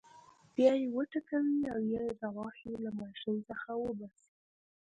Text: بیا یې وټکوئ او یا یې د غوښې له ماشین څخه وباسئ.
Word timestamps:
بیا 0.55 0.71
یې 0.81 0.87
وټکوئ 0.95 1.59
او 1.73 1.79
یا 1.93 2.01
یې 2.07 2.13
د 2.21 2.23
غوښې 2.35 2.69
له 2.85 2.91
ماشین 3.01 3.35
څخه 3.49 3.69
وباسئ. 3.83 4.29